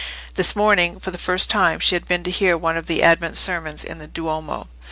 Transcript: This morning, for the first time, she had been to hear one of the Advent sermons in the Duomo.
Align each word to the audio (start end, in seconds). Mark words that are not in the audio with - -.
This 0.33 0.55
morning, 0.55 0.99
for 0.99 1.11
the 1.11 1.19
first 1.19 1.47
time, 1.51 1.79
she 1.79 1.93
had 1.93 2.07
been 2.07 2.23
to 2.23 2.31
hear 2.31 2.57
one 2.57 2.75
of 2.75 2.87
the 2.87 3.03
Advent 3.03 3.37
sermons 3.37 3.83
in 3.83 3.99
the 3.99 4.07
Duomo. 4.07 4.67